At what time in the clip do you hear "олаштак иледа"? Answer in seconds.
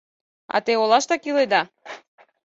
0.83-1.61